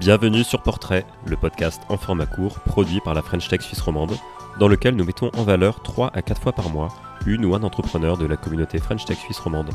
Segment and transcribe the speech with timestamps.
[0.00, 4.16] Bienvenue sur Portrait, le podcast en format court produit par la French Tech Suisse romande,
[4.58, 6.88] dans lequel nous mettons en valeur 3 à 4 fois par mois
[7.26, 9.68] une ou un entrepreneur de la communauté French Tech Suisse romande.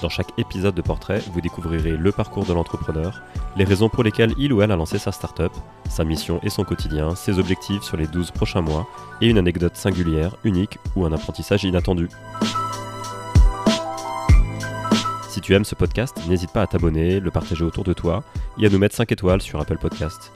[0.00, 3.20] Dans chaque épisode de Portrait, vous découvrirez le parcours de l'entrepreneur,
[3.56, 5.52] les raisons pour lesquelles il ou elle a lancé sa startup,
[5.90, 8.86] sa mission et son quotidien, ses objectifs sur les 12 prochains mois,
[9.20, 12.08] et une anecdote singulière, unique ou un apprentissage inattendu.
[15.38, 18.24] Si tu aimes ce podcast, n'hésite pas à t'abonner, le partager autour de toi
[18.60, 20.32] et à nous mettre 5 étoiles sur Apple Podcast.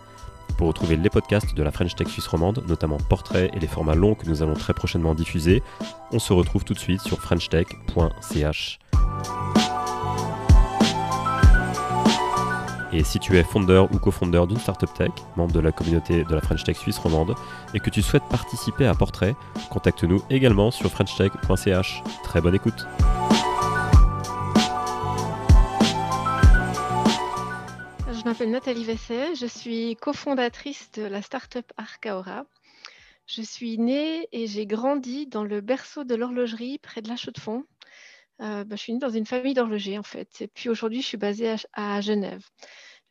[0.57, 3.97] Pour retrouver les podcasts de la French Tech Suisse romande, notamment Portrait et les formats
[3.97, 5.61] longs que nous allons très prochainement diffuser,
[6.13, 8.79] on se retrouve tout de suite sur frenchtech.ch.
[12.93, 16.33] Et si tu es fondeur ou cofondeur d'une startup tech, membre de la communauté de
[16.33, 17.35] la French Tech Suisse romande,
[17.75, 19.35] et que tu souhaites participer à Portrait,
[19.69, 22.05] contacte-nous également sur frenchtech.ch.
[22.23, 22.87] Très bonne écoute.
[28.33, 32.47] M'appelle Nathalie Vesset, je suis cofondatrice de la startup Arcaora.
[33.27, 37.65] Je suis née et j'ai grandi dans le berceau de l'horlogerie près de la Chaux-de-Fonds.
[38.41, 40.41] Euh, bah, je suis née dans une famille d'horlogers en fait.
[40.41, 42.43] Et puis aujourd'hui, je suis basée à Genève.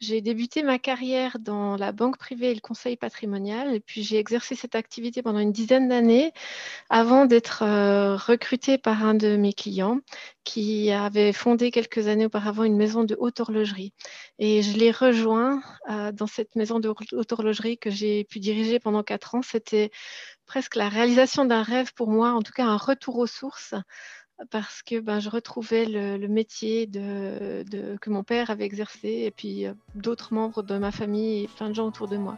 [0.02, 4.18] J'ai débuté ma carrière dans la banque privée et le conseil patrimonial, et puis j'ai
[4.18, 6.34] exercé cette activité pendant une dizaine d'années
[6.90, 10.00] avant d'être euh, recrutée par un de mes clients
[10.44, 13.94] qui avait fondé quelques années auparavant une maison de haute horlogerie.
[14.40, 18.80] Et je l'ai rejoint euh, dans cette maison de haute horlogerie que j'ai pu diriger
[18.80, 19.44] pendant quatre ans.
[19.44, 19.92] C'était
[20.48, 23.76] presque la réalisation d'un rêve pour moi, en tout cas un retour aux sources
[24.50, 29.74] parce que ben, je retrouvais le, métier que mon père avait exercé et puis euh,
[29.96, 32.36] d'autres membres de ma famille et plein de gens autour de moi.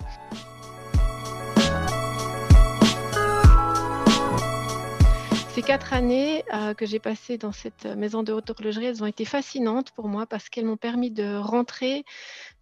[5.53, 9.07] Ces quatre années euh, que j'ai passées dans cette maison de haute horlogerie, elles ont
[9.07, 12.05] été fascinantes pour moi parce qu'elles m'ont permis de rentrer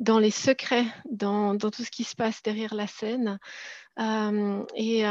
[0.02, 3.40] dans les secrets, dans, tout ce qui se passe derrière la scène.
[3.98, 5.06] Euh, et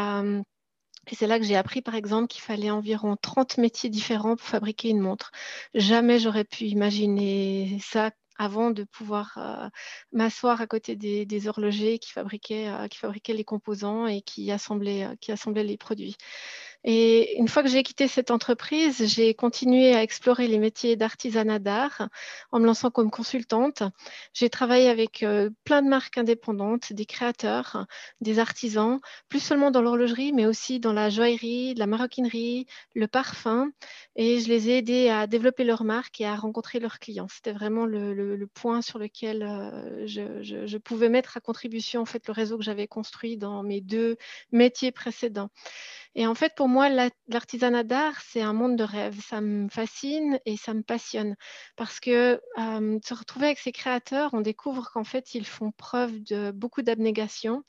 [1.10, 4.46] et c'est là que j'ai appris, par exemple, qu'il fallait environ 30 métiers différents pour
[4.46, 5.32] fabriquer une montre.
[5.74, 8.10] Jamais j'aurais pu imaginer ça
[8.40, 9.68] avant de pouvoir euh,
[10.12, 15.04] m'asseoir à côté des, horlogers qui fabriquaient, euh, qui fabriquaient les composants et qui assemblaient,
[15.04, 16.16] euh, qui assemblaient les produits.
[16.84, 21.58] Et une fois que j'ai quitté cette entreprise, j'ai continué à explorer les métiers d'artisanat
[21.58, 22.08] d'art
[22.52, 23.82] en me lançant comme consultante.
[24.32, 27.86] J'ai travaillé avec euh, plein de marques indépendantes, des créateurs,
[28.22, 28.98] des artisans,
[29.28, 33.70] plus seulement dans l'horlogerie, mais aussi dans la joaillerie, la maroquinerie, le parfum.
[34.16, 37.28] Et je les ai aidés à développer leur marque et à rencontrer leurs clients.
[37.28, 42.26] C'était vraiment le, point sur lequel euh, je, je, pouvais mettre à contribution en fait,
[42.26, 44.16] le réseau que j'avais construit dans mes deux
[44.50, 45.50] métiers précédents.
[46.16, 46.88] Et en fait, pour moi,
[47.28, 49.20] l'artisanat d'art, c'est un monde de rêve.
[49.20, 51.36] Ça me fascine et ça me passionne
[51.76, 56.52] parce que se retrouver avec ces créateurs, on découvre qu'en fait, ils font preuve de
[56.52, 57.62] beaucoup d'abnégation.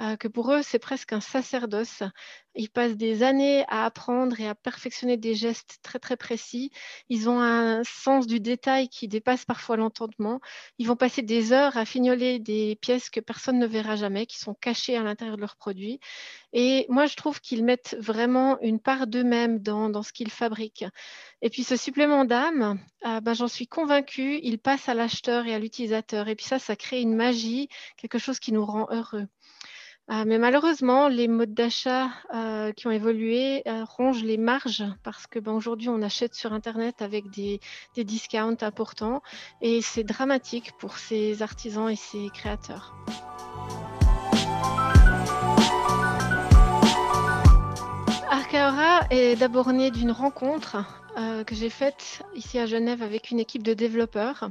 [0.00, 2.02] Euh, que pour eux, c'est presque un sacerdoce.
[2.56, 6.70] Ils passent des années à apprendre et à perfectionner des gestes très très précis.
[7.08, 10.40] Ils ont un sens du détail qui dépasse parfois l'entendement.
[10.78, 14.38] Ils vont passer des heures à fignoler des pièces que personne ne verra jamais, qui
[14.38, 16.00] sont cachées à l'intérieur de leurs produits.
[16.52, 20.86] Et moi, je trouve qu'ils mettent vraiment une part d'eux-mêmes dans, ce qu'ils fabriquent.
[21.40, 25.54] Et puis ce supplément d'âme, euh, ben, j'en suis convaincue, il passe à l'acheteur et
[25.54, 26.28] à l'utilisateur.
[26.28, 29.26] Et puis ça, ça crée une magie, quelque chose qui nous rend heureux.
[30.06, 35.26] Ah, mais malheureusement, les modes d'achat euh, qui ont évolué euh, rongent les marges parce
[35.26, 37.58] que ben, aujourd'hui, on achète sur Internet avec des,
[37.94, 39.22] des discounts importants
[39.62, 42.94] et c'est dramatique pour ces artisans et ces créateurs.
[48.30, 50.76] Arcaora est d'abord né d'une rencontre
[51.16, 54.50] euh, que j'ai faite ici à Genève avec une équipe de développeurs.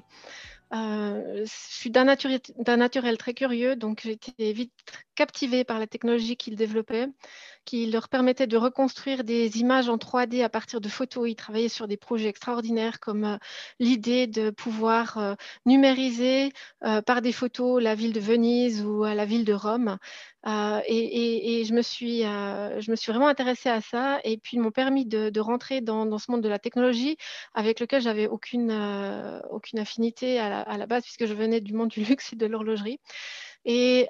[0.74, 4.74] Euh, je suis d'un naturel, très curieux, donc été vite
[5.16, 7.08] captivée par la technologie qu'ils développaient,
[7.66, 11.30] qui leur permettait de reconstruire des images en 3D à partir de photos.
[11.30, 13.38] Ils travaillaient sur des projets extraordinaires comme euh,
[13.80, 15.34] l'idée de pouvoir euh,
[15.66, 16.52] numériser
[17.06, 19.98] par des photos la ville de Venise ou la ville de Rome.
[20.46, 24.72] Et, je, me suis, je me suis vraiment intéressée à ça et puis ils m'ont
[24.72, 27.18] permis de, rentrer dans, ce monde de la technologie
[27.54, 28.72] avec lequel j'avais aucune,
[29.50, 32.36] aucune affinité à la, à la base puisque je venais du monde du luxe et
[32.36, 33.00] de l'horlogerie.
[33.66, 34.08] Et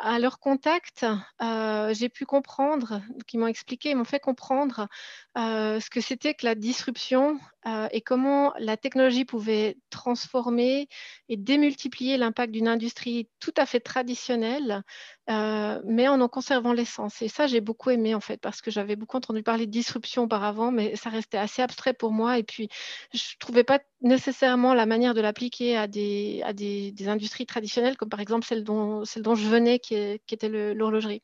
[0.00, 1.06] à leur contact,
[1.42, 4.88] euh, j'ai pu comprendre, qui m'ont expliqué, ils m'ont fait comprendre
[5.36, 10.88] euh, ce que c'était que la disruption euh, et comment la technologie pouvait transformer
[11.28, 14.82] et démultiplier l'impact d'une industrie tout à fait traditionnelle,
[15.28, 17.22] mais en en conservant l'essence.
[17.22, 20.24] Et ça, j'ai beaucoup aimé en fait, parce que j'avais beaucoup entendu parler de disruption
[20.24, 22.38] auparavant, mais ça restait assez abstrait pour moi.
[22.38, 22.68] Et puis,
[23.12, 27.96] je ne trouvais pas nécessairement la manière de l'appliquer à, des, à des, industries traditionnelles,
[27.96, 29.94] comme par exemple celle dont, celle dont je venais, qui,
[30.30, 31.22] était l'horlogerie.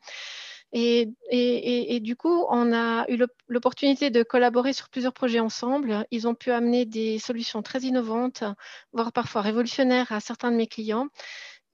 [0.72, 3.18] Et, du coup, on a eu
[3.48, 6.06] l'opportunité de collaborer sur plusieurs projets ensemble.
[6.10, 8.44] Ils ont pu amener des solutions très innovantes,
[8.92, 11.08] voire parfois révolutionnaires à certains de mes clients.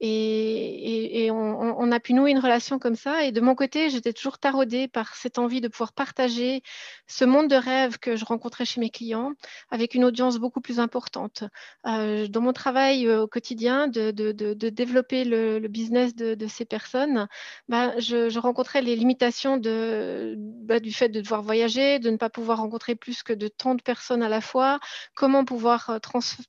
[0.01, 3.23] Et, on, a pu nouer une relation comme ça.
[3.23, 6.61] Et de mon côté, j'étais toujours taraudée par cette envie de pouvoir partager
[7.07, 9.33] ce monde de rêve que je rencontrais chez mes clients
[9.69, 11.43] avec une audience beaucoup plus importante.
[11.85, 14.11] Euh, dans mon travail euh, au quotidien de,
[14.69, 17.27] développer le, business de, ces personnes,
[17.69, 22.59] bah, je, rencontrais les limitations bah, du fait de devoir voyager, de ne pas pouvoir
[22.59, 24.79] rencontrer plus que de tant de personnes à la fois,
[25.15, 25.99] comment pouvoir euh,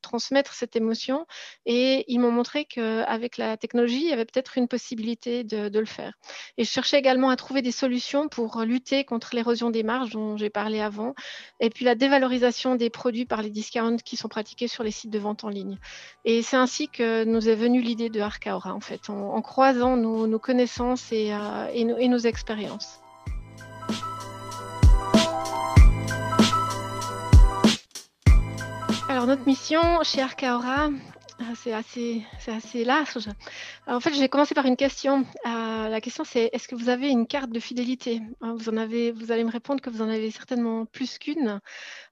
[0.03, 1.27] transmettre cette émotion?
[1.65, 5.85] Et ils m'ont montré qu'avec la technologie, il y avait peut-être une possibilité de, le
[5.85, 6.15] faire.
[6.59, 10.37] Et je cherchais également à trouver des solutions pour lutter contre l'érosion des marges dont
[10.37, 11.15] j'ai parlé avant,
[11.61, 15.11] et puis la dévalorisation des produits par les discounts qui sont pratiqués sur les sites
[15.11, 15.79] de vente en ligne.
[16.25, 20.39] Et c'est ainsi que nous est venue l'idée de Arcaora, en fait, en, croisant nos,
[20.39, 23.01] connaissances et, euh, et, nos, expériences.
[29.09, 30.91] Alors notre mission chez Arcaora,
[31.39, 33.29] ah, c'est assez, assez large.
[33.87, 35.27] en fait, je vais commencer par une question.
[35.45, 38.23] Euh, la question, c'est est-ce que vous avez une carte de fidélité?
[38.41, 41.61] Hein, Vous en avez, vous allez me répondre que vous en avez certainement plus qu'une.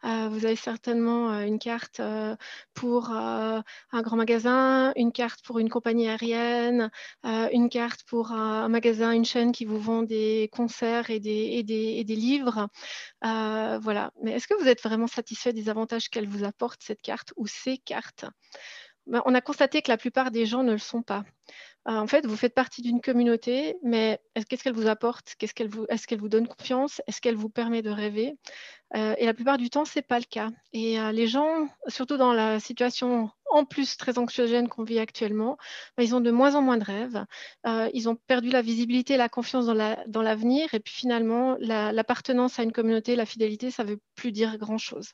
[0.04, 2.02] Euh, vous avez certainement euh, une carte
[2.74, 3.62] pour un
[4.02, 6.90] grand magasin, une carte pour une compagnie aérienne,
[7.24, 11.62] une carte pour un magasin, une chaîne qui vous vend des concerts et des, et
[11.62, 12.68] des, et des livres.
[13.22, 14.10] voilà.
[14.22, 17.46] Mais est-ce que vous êtes vraiment satisfait des avantages qu'elle vous apporte cette carte ou
[17.46, 18.26] ces cartes?
[19.06, 21.24] On a constaté que la plupart des gens ne le sont pas.
[21.86, 24.18] Euh, en fait, vous faites partie d'une communauté, mais
[24.48, 25.34] qu'est-ce qu'elle vous apporte?
[25.40, 25.68] Est-ce qu'elle
[26.18, 27.02] vous, donne confiance?
[27.06, 28.38] Est-ce qu'elle vous permet de rêver?
[28.96, 30.48] Euh, Et la plupart du temps, ce n'est pas le cas.
[30.72, 35.58] Et euh, les gens, surtout dans la situation en plus très anxiogène qu'on vit actuellement,
[35.96, 37.24] ben, ils ont de moins en moins de rêves.
[37.92, 40.72] ils ont perdu la visibilité, la confiance dans l'avenir.
[40.74, 45.10] et puis finalement, l'appartenance à une communauté, la fidélité, ça ne veut plus dire grand-chose.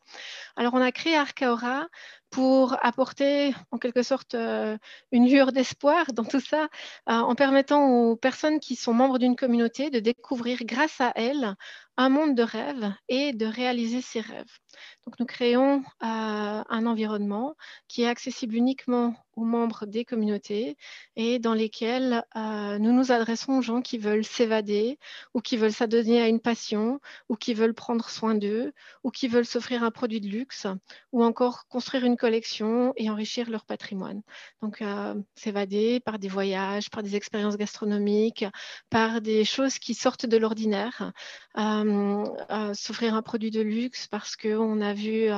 [0.56, 1.88] Alors, on a créé Arcaora
[2.30, 6.68] pour apporter en quelque sorte une lueur d'espoir dans tout ça,
[7.06, 11.54] en permettant aux personnes qui sont membres d'une communauté de découvrir grâce à elles
[11.96, 14.58] un monde de rêves et de réaliser ses rêves.
[15.06, 17.56] Donc nous créons un environnement
[17.88, 19.14] qui est accessible uniquement
[19.44, 20.76] membres des communautés
[21.16, 24.98] et dans lesquels euh, nous nous adressons aux gens qui veulent s'évader
[25.34, 28.72] ou qui veulent s'adonner à une passion ou qui veulent prendre soin d'eux
[29.04, 30.66] ou qui veulent s'offrir un produit de luxe
[31.12, 34.22] ou encore construire une collection et enrichir leur patrimoine.
[34.62, 38.44] Donc euh, s'évader par des voyages, par des expériences gastronomiques,
[38.90, 41.12] par des choses qui sortent de l'ordinaire,
[41.58, 45.28] euh, s'offrir un produit de luxe parce qu'on a vu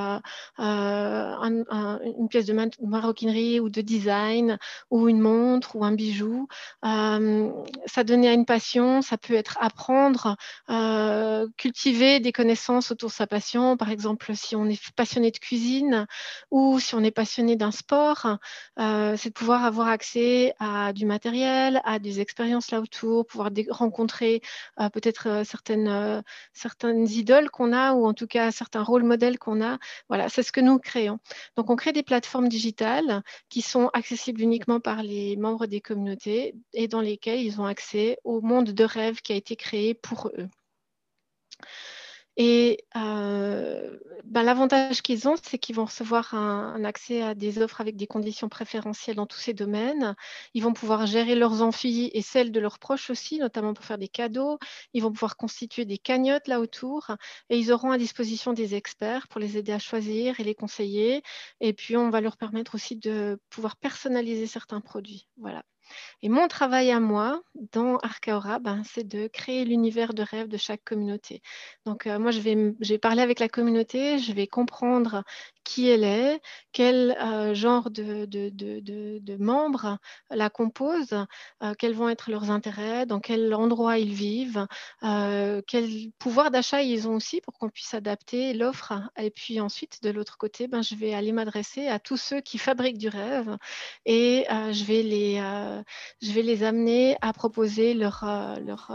[0.58, 4.58] une pièce de maroquinerie ou de design
[4.90, 6.48] ou une montre ou un bijou.
[6.84, 7.50] Euh,
[7.86, 10.36] ça donnait à une passion, ça peut être apprendre,
[10.70, 13.76] euh, cultiver des connaissances autour de sa passion.
[13.76, 16.06] Par exemple, si on est passionné de cuisine
[16.50, 18.38] ou si on est passionné d'un sport,
[18.78, 23.50] euh, c'est de pouvoir avoir accès à du matériel, à des expériences là autour, pouvoir
[23.70, 24.40] rencontrer
[24.92, 26.22] peut-être certaines,
[26.52, 29.78] certaines idoles qu'on a ou en tout cas certains rôles modèles qu'on a.
[30.08, 31.18] Voilà, c'est ce que nous créons.
[31.56, 36.54] Donc, on crée des plateformes digitales qui sont accessibles uniquement par les membres des communautés
[36.72, 40.30] et dans lesquelles ils ont accès au monde de rêve qui a été créé pour
[40.38, 40.48] eux.
[42.36, 47.80] Et euh, ben, l'avantage qu'ils ont, c'est qu'ils vont recevoir un, accès à des offres
[47.80, 50.14] avec des conditions préférentielles dans tous ces domaines.
[50.54, 53.98] Ils vont pouvoir gérer leurs amphis et celles de leurs proches aussi, notamment pour faire
[53.98, 54.58] des cadeaux.
[54.94, 57.10] Ils vont pouvoir constituer des cagnottes là autour
[57.50, 61.22] et ils auront à disposition des experts pour les aider à choisir et les conseiller.
[61.60, 65.28] Et puis, on va leur permettre aussi de pouvoir personnaliser certains produits.
[65.36, 65.64] Voilà.
[66.22, 70.56] Et mon travail à moi dans Arcaora, ben, c'est de créer l'univers de rêve de
[70.56, 71.42] chaque communauté.
[71.86, 75.24] Donc euh, moi, je vais, je vais parler avec la communauté, je vais comprendre
[75.64, 76.40] qui elle est,
[76.72, 77.16] quel
[77.54, 79.98] genre de, membres
[80.30, 81.26] la composent,
[81.78, 84.66] quels vont être leurs intérêts, dans quel endroit ils vivent,
[85.00, 88.92] quel pouvoir d'achat ils ont aussi pour qu'on puisse adapter l'offre.
[89.18, 92.58] Et puis ensuite, de l'autre côté, ben, je vais aller m'adresser à tous ceux qui
[92.58, 93.56] fabriquent du rêve
[94.06, 95.36] et je, vais les,
[96.20, 98.24] je vais les amener à proposer leur,
[98.64, 98.92] leur,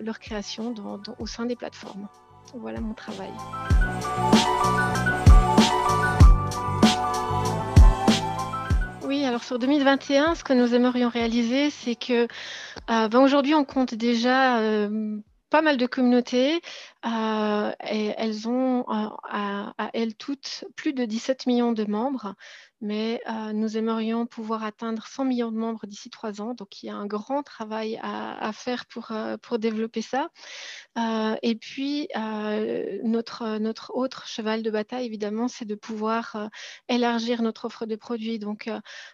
[0.00, 0.74] leur création
[1.18, 2.08] au sein des plateformes.
[2.54, 3.30] Voilà mon travail.
[9.10, 12.28] Oui, alors sur 2021, ce que nous aimerions réaliser, c'est que
[12.90, 15.18] euh, ben aujourd'hui, on compte déjà euh,
[15.50, 16.60] pas mal de communautés.
[17.04, 22.36] Euh, elles ont à, elles toutes plus de 17 millions de membres
[22.80, 26.54] mais euh, nous aimerions pouvoir atteindre 100 millions de membres d'ici trois ans.
[26.54, 30.30] Donc, il y a un grand travail à, faire pour, euh, pour, développer ça.
[30.98, 32.08] Euh, et puis,
[33.04, 36.48] notre, autre cheval de bataille, évidemment, c'est de pouvoir
[36.88, 38.38] élargir notre offre de produits.
[38.38, 38.70] Donc,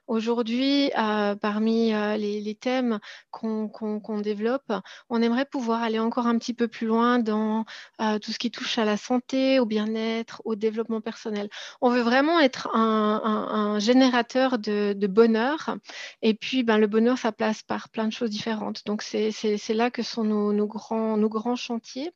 [0.06, 4.72] aujourd'hui, parmi les, thèmes qu'on développe,
[5.10, 7.64] on aimerait pouvoir aller encore un petit peu plus loin dans
[7.98, 11.48] tout ce qui touche à la santé, au bien-être, au développement personnel.
[11.80, 15.76] On veut vraiment être un générateur de, bonheur.
[16.22, 18.84] Et puis, ben, le bonheur, ça passe par plein de choses différentes.
[18.86, 22.10] Donc, c'est là que sont nos, grands, nos grands chantiers.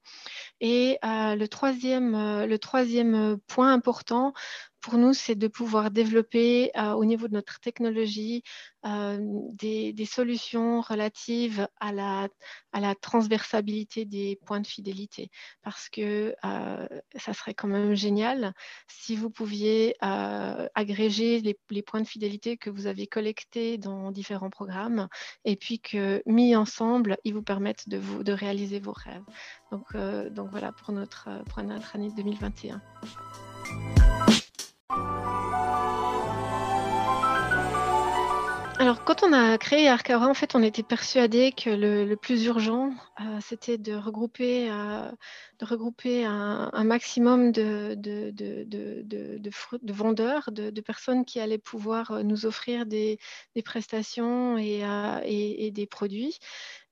[0.61, 4.33] Et euh, le, troisième, euh, le troisième point important,
[4.81, 8.43] pour nous, c'est de pouvoir développer euh, au niveau de notre technologie
[8.87, 9.19] euh,
[9.53, 12.29] des, solutions relatives à la,
[12.73, 15.31] à transversabilité des points de fidélité.
[15.63, 18.55] Parce que euh, ça serait quand même génial
[18.89, 25.09] si vous pouviez agréger les, points de fidélité que vous avez collectés dans différents programmes
[25.45, 29.25] et puis que mis ensemble, ils vous permettent de, réaliser vos rêves.
[29.71, 29.95] Donc,
[30.31, 32.81] donc voilà pour notre, pour notre année 2021.
[38.81, 42.91] Alors, quand on a créé Arcaora, en fait, on était persuadé que le, plus urgent,
[43.21, 45.11] euh, c'était de regrouper, euh,
[45.59, 52.47] de regrouper un, maximum de, de, de vendeurs, de, personnes qui allaient pouvoir euh, nous
[52.47, 53.19] offrir des,
[53.65, 56.39] prestations et, des produits.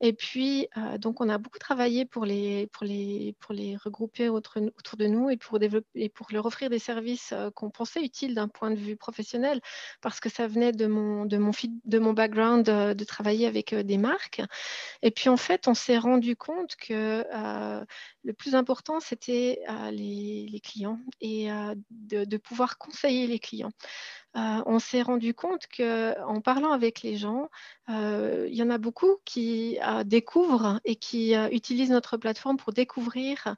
[0.00, 0.68] Et puis,
[0.99, 5.06] donc, on a beaucoup travaillé pour les, pour les, pour les regrouper autour, autour de
[5.06, 8.70] nous et pour, développer, et pour leur offrir des services qu'on pensait utiles d'un point
[8.70, 9.61] de vue professionnel,
[10.00, 11.52] parce que ça venait de mon, de mon,
[11.85, 14.42] de mon background de travailler avec des marques.
[15.02, 17.25] Et puis, en fait, on s'est rendu compte que
[18.22, 19.60] le plus important, c'était
[19.90, 21.48] les, les, clients et
[21.90, 23.72] de, de pouvoir conseiller les clients.
[24.37, 27.49] Euh, on s'est rendu compte qu'en parlant avec les gens,
[27.88, 32.73] euh, il y en a beaucoup qui euh, découvrent et qui utilisent notre plateforme pour
[32.73, 33.56] découvrir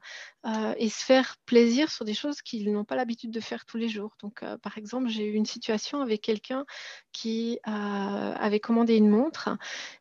[0.77, 3.89] et se faire plaisir sur des choses qu'ils n'ont pas l'habitude de faire tous les
[3.89, 4.15] jours.
[4.23, 6.65] Donc, par exemple, j'ai eu une situation avec quelqu'un
[7.11, 9.49] qui avait commandé une montre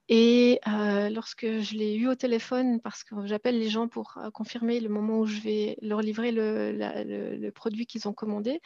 [0.08, 4.88] et lorsque je l'ai eu au téléphone, parce que j'appelle les gens pour confirmer le
[4.88, 8.62] moment où je vais leur livrer le produit qu'ils ont commandé,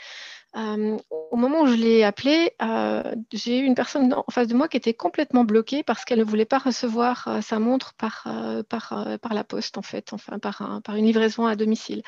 [0.55, 4.69] au moment où je l'ai appelé, euh, j'ai eu une personne en face de moi
[4.69, 8.63] qui était complètement bloquée parce qu'elle ne voulait pas recevoir euh, sa montre par, euh,
[8.63, 12.03] par, la poste, en fait, enfin par, une livraison à domicile.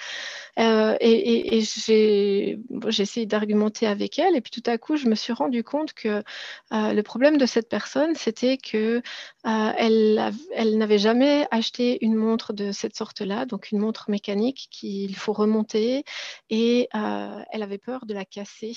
[0.56, 5.62] et, j'ai essayé d'argumenter avec elle, et puis tout à coup, je me suis rendu
[5.62, 6.22] compte que
[6.70, 9.02] le problème de cette personne, c'était que
[9.44, 15.14] elle, elle n'avait jamais acheté une montre de cette sorte-là, donc une montre mécanique qu'il
[15.16, 16.04] faut remonter,
[16.50, 18.76] et elle avait peur de la casser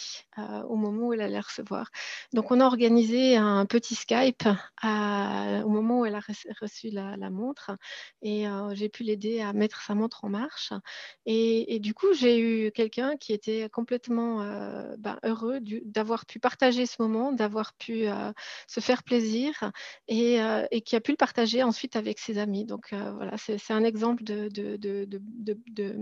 [0.68, 1.90] au moment où elle allait recevoir.
[2.34, 4.48] Donc, on a organisé un petit Skype
[4.84, 6.22] au moment où elle a
[6.62, 7.72] reçu la, montre
[8.22, 10.74] et euh, j'ai pu l'aider à mettre sa montre en marche.
[11.26, 16.86] Et, du coup, j'ai eu quelqu'un qui était complètement euh, ben, heureux d'avoir pu partager
[16.86, 18.32] ce moment, d'avoir pu euh,
[18.68, 19.72] se faire plaisir
[20.08, 20.40] et,
[20.86, 22.66] qui a pu le partager ensuite avec ses amis.
[22.66, 24.50] Donc, voilà, c'est un exemple de,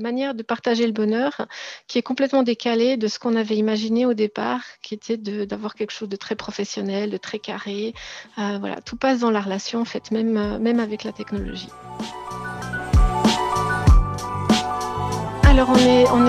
[0.01, 1.48] manière de partager le bonheur
[1.88, 4.63] qui est complètement décalé de ce qu'on avait imaginé au départ,
[4.96, 7.94] d'avoir quelque chose de très professionnel, de très carré.
[8.38, 9.86] Euh, voilà, tout passe dans la relation, en
[10.38, 11.70] euh, même avec la technologie.
[15.57, 16.27] Alors, on est, on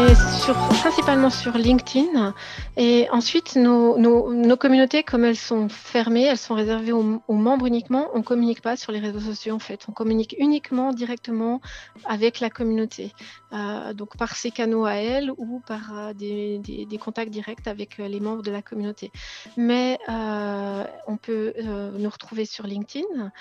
[0.79, 2.35] principalement sur LinkedIn.
[2.77, 8.09] Et ensuite, nos, communautés, comme elles sont fermées, elles sont réservées aux, membres uniquement.
[8.15, 9.85] On ne communique pas sur les réseaux sociaux, en fait.
[9.89, 11.61] On communique uniquement directement
[12.07, 13.13] avec la communauté.
[13.53, 17.99] Euh, donc, par ces canaux à elle ou par euh, des, des, contacts directs avec
[17.99, 19.11] euh, les membres de la communauté.
[19.57, 23.33] Mais on peut nous retrouver sur LinkedIn,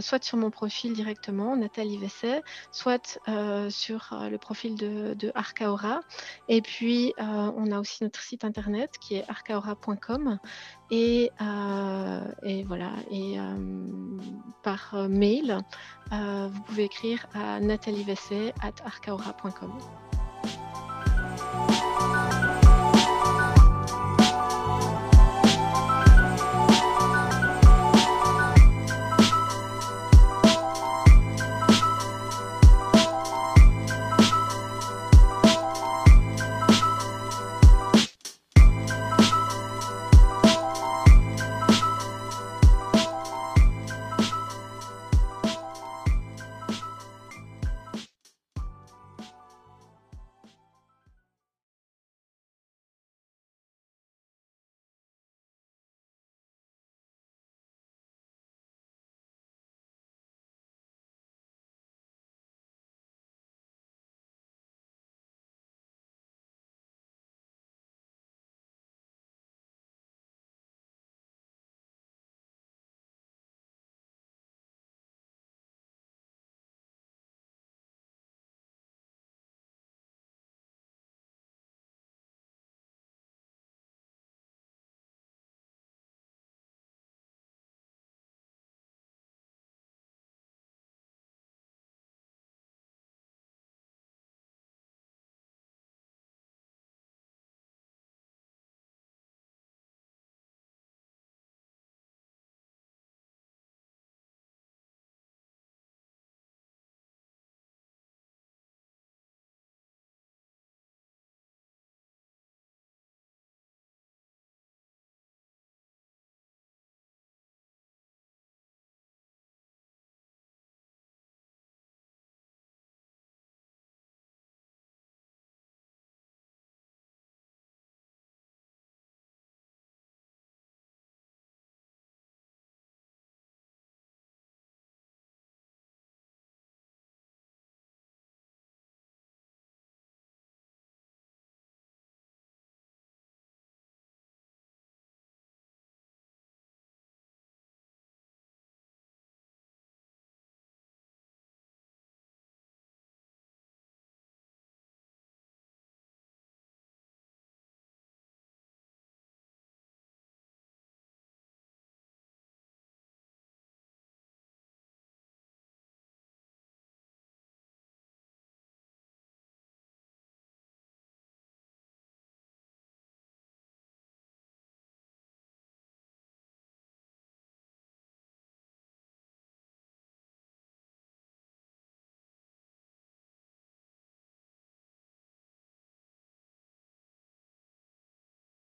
[0.00, 3.18] soit sur mon profil directement, Nathalie Vesset, soit
[3.70, 6.00] sur le profil de, de Arcaora.
[6.48, 10.38] Et puis, on a aussi notre site internet qui est arcaora.com.
[10.90, 11.30] Et,
[12.42, 13.36] et, voilà, et
[14.62, 15.58] par mail,
[16.10, 19.72] vous pouvez écrire à natalievessé at arcaora.com.